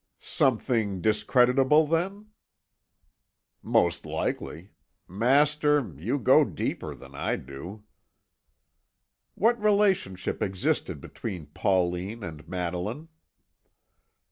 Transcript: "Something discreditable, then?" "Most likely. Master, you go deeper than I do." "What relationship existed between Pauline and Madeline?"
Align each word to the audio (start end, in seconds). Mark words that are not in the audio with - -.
"Something 0.21 0.99
discreditable, 0.99 1.85
then?" 1.85 2.31
"Most 3.61 4.03
likely. 4.03 4.71
Master, 5.07 5.93
you 5.95 6.17
go 6.17 6.43
deeper 6.43 6.95
than 6.95 7.13
I 7.13 7.35
do." 7.35 7.83
"What 9.35 9.61
relationship 9.61 10.41
existed 10.41 11.01
between 11.01 11.45
Pauline 11.45 12.23
and 12.23 12.47
Madeline?" 12.47 13.09